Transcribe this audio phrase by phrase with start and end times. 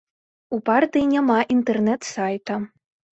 [0.55, 2.57] У партыі няма інтэрнэт сайта.